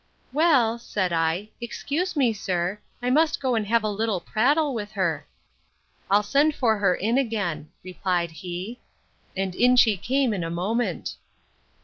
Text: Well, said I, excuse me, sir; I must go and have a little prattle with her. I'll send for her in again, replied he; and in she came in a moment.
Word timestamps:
Well, 0.33 0.79
said 0.79 1.13
I, 1.13 1.49
excuse 1.61 2.15
me, 2.15 2.33
sir; 2.33 2.79
I 3.03 3.11
must 3.11 3.39
go 3.39 3.53
and 3.53 3.67
have 3.67 3.83
a 3.83 3.87
little 3.91 4.19
prattle 4.19 4.73
with 4.73 4.93
her. 4.93 5.27
I'll 6.09 6.23
send 6.23 6.55
for 6.55 6.79
her 6.79 6.95
in 6.95 7.19
again, 7.19 7.69
replied 7.83 8.31
he; 8.31 8.79
and 9.37 9.53
in 9.53 9.75
she 9.75 9.97
came 9.97 10.33
in 10.33 10.43
a 10.43 10.49
moment. 10.49 11.17